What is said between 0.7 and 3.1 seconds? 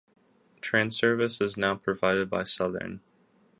service is now provided by Southern.